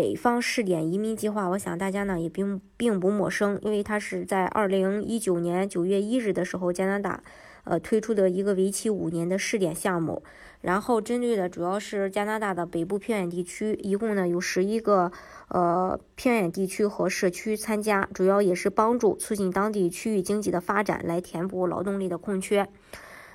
[0.00, 7.22] 北方试点移民计划，我想大家呢也并并不陌生，因为它是在二零一九年九月一日的时候，加拿大
[7.64, 10.22] 呃推出的一个为期五年的试点项目。
[10.62, 15.12] 然后针对的主要是加拿大的北部偏远地区，一共呢有十一个
[15.48, 22.66] 呃偏远地区和社区参加，主要也是帮助促进当地区域经济的发展，来填补劳动力的空缺。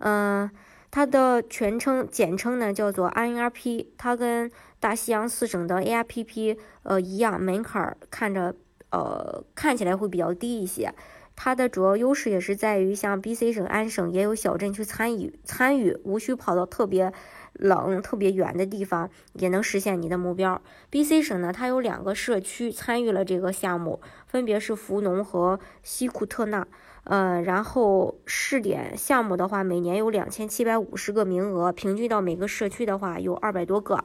[0.00, 0.50] 嗯。
[0.90, 8.54] 它的全称简称呢叫做 INRP，它跟大西洋四省的 ARPP 呃一样，门槛看着
[8.90, 10.94] 呃看起来会比较低一些。
[11.36, 17.12] 它的主要优势也是在于像 BC 省、安省也有小镇去参与参与，无需跑到特别
[17.52, 20.60] 冷、特别远的地方，也能实现你的目标。
[20.90, 26.66] BC 省呢，它有两个社区参与了这个项目，分别是福农和西库特纳。
[27.08, 34.04] 呃，然后试点项目的话，每年有两千七百五十个名额，平均到每个社区的话有二百多个。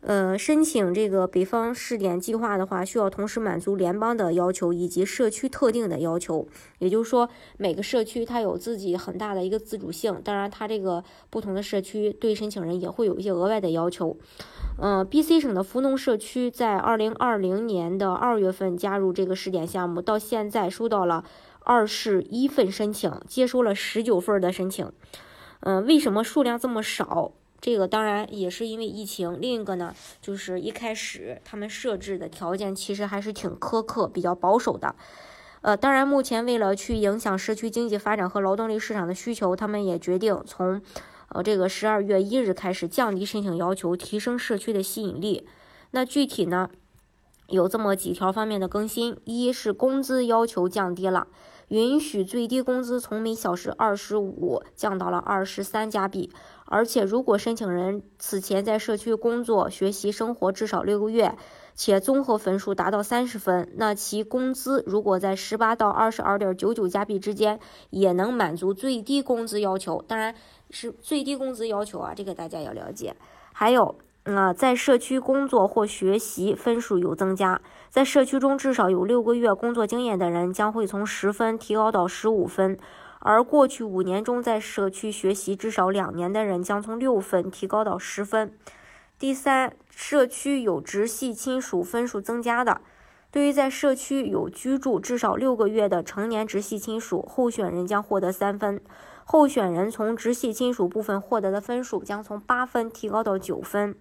[0.00, 6.48] 呃，申请这个北方试点计划的话，需要同时满足联邦的要求以及社区特定的要求。
[6.78, 14.16] 也就是说，每个社区它有自己很大的一个自主性，当然它这个不同的社区对申请人也会有一些额外的要求。
[14.80, 21.22] 嗯，B.C 省的福农社区在二零二零年的二月份加入这个试点项目，到现在收到了。
[21.64, 24.90] 二十一份申请，接收了十九份的申请。
[25.60, 27.32] 嗯，为什么数量这么少？
[27.60, 29.40] 这个当然也是因为疫情。
[29.40, 34.96] 另一个呢，就是一开始他们设置的条件其实还是挺苛刻、比较保守的。
[35.60, 40.82] 呃，当然目前为了去影响社区经济发展和劳动力市场的需求，他们也决定从
[41.28, 45.46] 呃这个十二月一日开始降低申请要求，提升社区的吸引力。
[45.92, 46.68] 那具体呢，
[47.46, 51.28] 有这么几条方面的更新：一是工资要求降低了。
[51.72, 56.30] 允许最低工资从每小时二十五降到了二十三加币，
[56.66, 61.34] 而且如果申请人此前在社区工作、学习、生活至少六个月，
[61.74, 70.04] 且综合分数达到三十分，那其工资如果在十八到二十二点九九加币之间，也能满足最低工资要求。
[70.06, 70.34] 当然
[70.68, 73.16] 是最低工资要求啊，这个大家要了解。
[73.54, 73.96] 还有。
[74.24, 77.60] 呃，在社区工作或学习分数有增加，
[77.90, 82.78] 在社区中至少有六个月工作经验的人将会从十分提高到十五分，
[83.18, 88.56] 而过去五年中在社区学习至少两年的人将从六分提高到十分。
[89.18, 92.80] 第三，社区有直系亲属分数增加的，
[93.32, 98.80] 对于在社区有居住至少六个月的成年直系亲属，候选人将获得三分。
[99.32, 103.96] 候选人从直系亲属部分获得的分数将从八分提高到九分。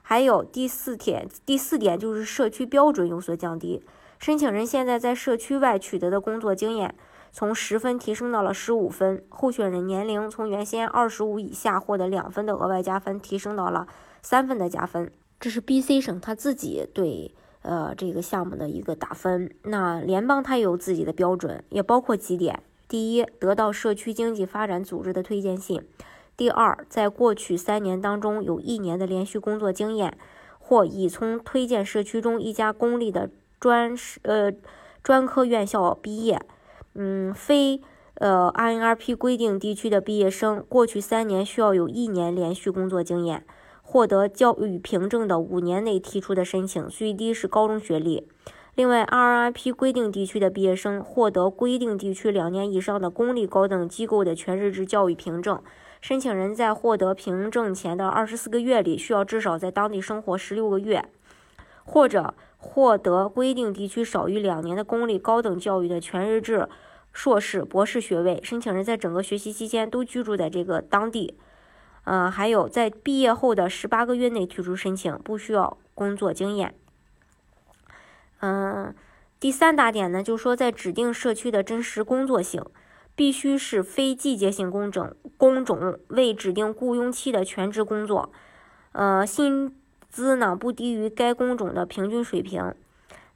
[0.00, 3.84] 还有第四点，第四点就是社区标准有所降低。
[4.20, 6.94] 申请人现在在社区外取得的工作经验
[7.32, 9.24] 从十分提升到了十五分。
[9.28, 13.88] 候选人年龄从原先二十五以下获得两分的额外加分，提升到了
[14.22, 15.10] 三分的加分。
[15.40, 19.52] 这是 B.C 省他自己对呃这个项目的一个打分。
[19.64, 22.62] 那联邦它也有自己的标准，也包括几点。
[22.90, 25.78] 第一，得到社区经济发展组织的推荐信；
[26.36, 30.18] 第二，在过去三年当中有一年的连续工作经验，
[30.58, 33.30] 或已从推荐社区中一家公立的
[33.60, 34.52] 专呃
[35.04, 36.42] 专科院校毕业。
[36.94, 37.80] 嗯，非
[38.14, 43.46] 呃 INRP 规定地区的毕业生，过去三年需要有一年连续工作经验，
[43.82, 48.26] 获得教育凭证的五年内提出的申请，最低是高中学历。
[48.76, 55.60] 另外，RIP 规定地区的毕业生获得规定地区两年以上的公立高等机构的全日制教育凭证。
[56.00, 61.04] 申请人在获得凭证前的二十四个月里，需要至少在当地生活十六个月，
[61.84, 66.68] 或者获得规定地区少于两年的公立高等教育的全日制
[67.12, 68.40] 硕士、博士学位。
[68.42, 71.34] 申请人在整个学习期间都居住在这个当地。
[72.04, 76.74] 嗯，还有在毕业后的十八个月内提出申请，不需要工作经验。
[78.40, 78.94] 嗯，
[79.38, 82.64] 第三大点呢，就是说在指定社区的真实工作性，
[83.14, 88.30] 必须是非季节性工种，工种为指定雇佣期的全职工作，
[88.92, 89.76] 呃，薪
[90.08, 92.74] 资呢不低于该工种的平均水平。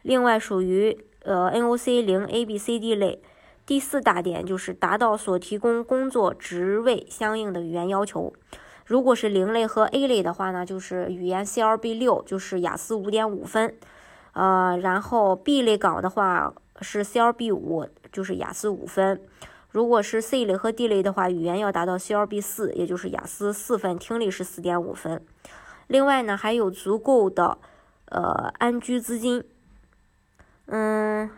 [0.02, 3.22] 另外，属于呃 NOC 零 A B C D 类。
[3.66, 8.30] 第四大点就是达到所提供工作职位相应的语言要求。
[8.84, 13.74] 如果是零类和 A 类的话呢，就是语言 CLB 六，就是雅思五点五分。
[14.34, 19.20] 呃，然后 B 类岗的话，是 CLB 五，就是雅思五分。
[19.70, 25.20] 如果是 C 类和 D 类的话，语言要达到 CLB 四，也就是雅思四分，听力是四点五分。
[25.88, 27.58] 另外呢，还有足够的
[28.06, 29.42] 呃安居资金。
[30.66, 31.28] 嗯，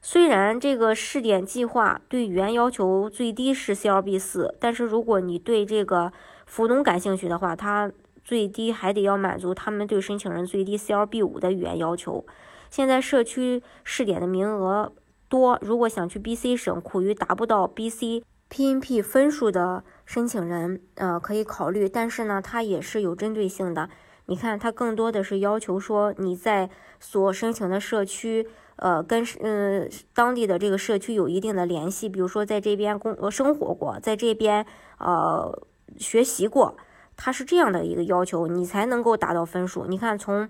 [0.00, 6.12] 虽然这个试点计划对语言要求最低是 CLB 四，但是如果你对这个
[6.46, 7.92] 辅农感兴趣的话，它
[8.26, 12.26] 最低还得要满足他们对申请人最低 CLB 五的语言要求。
[12.68, 14.92] 现在社区试点的名额。
[15.28, 21.88] 多，如果想去 BC 省，苦于达不到 BC PNP 分数的申请人，呃，可以考虑。
[21.88, 23.90] 但是呢，它也是有针对性的。
[24.26, 26.70] 你看，它更多的是要求说你在
[27.00, 34.64] 所申请的社区，呃，跟嗯当地的这个社区有一定的联系，比如说在这边工呃生活过，在这边
[34.98, 35.60] 呃
[35.98, 36.76] 学习过，
[37.16, 39.86] 它是这样的一个要求，你才能够达到分数。
[39.86, 40.48] 你看从。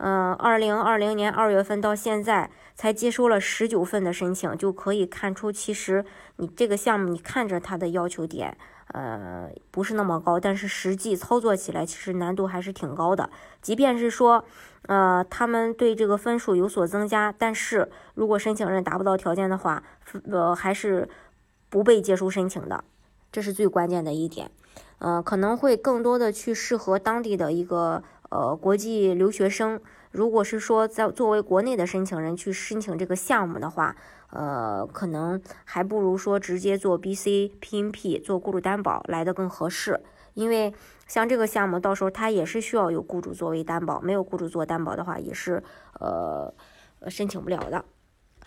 [0.00, 6.04] 嗯，二零二零年二月份到现在才接收了十九份的申请，就可以看出，其实
[6.36, 8.56] 你这个项目，你看着它的要求点，
[8.92, 13.28] 呃，不是那么高，但是实际操作起来，其实难度还是挺高的。
[13.60, 14.44] 即便是说，
[14.82, 19.82] 呃，他们对这个分数有所增加，但是如果申请人达不到条件的话，
[20.30, 21.08] 呃，还是
[21.68, 22.84] 不被接收申请的，
[23.32, 24.48] 这是最关键的一点。
[24.98, 28.02] 呃，可能会更多的去适合当地的一个。
[28.30, 29.80] 呃，国际留学生，
[30.10, 33.96] 如果是说在作为国内的申请人去申请这个项目的话，
[34.28, 39.98] 呃，可能还不如说直接做 BC PNP 做雇主担保来的更合适。
[40.34, 40.74] 因为
[41.06, 45.62] 像这个项目，到时候它也是需要有雇主作为担保，没有雇主做担保的话，也是
[45.98, 46.52] 呃
[47.08, 47.82] 申请不了的。